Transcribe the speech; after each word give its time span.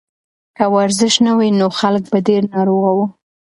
که 0.57 0.65
ورزش 0.75 1.13
نه 1.25 1.31
وای 1.37 1.49
نو 1.59 1.67
خلک 1.79 2.03
به 2.11 2.19
ډېر 2.27 2.41
ناروغه 2.53 2.91
وو. 2.95 3.05